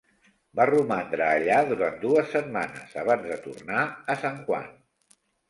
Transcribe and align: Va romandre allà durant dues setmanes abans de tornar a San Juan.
Va 0.59 0.63
romandre 0.69 1.27
allà 1.33 1.59
durant 1.71 1.99
dues 2.05 2.33
setmanes 2.37 2.97
abans 3.03 3.29
de 3.35 3.39
tornar 3.45 3.85
a 3.85 4.19
San 4.25 4.43
Juan. 4.51 4.69